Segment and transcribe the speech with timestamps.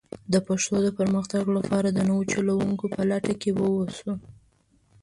[0.33, 4.11] د پښتو د پرمختګ لپاره د نوو چلوونکو په لټه کې ووسو.